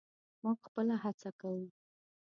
موږ 0.43 0.57
خپله 0.67 0.95
هڅه 1.03 1.29
کوو. 1.39 1.65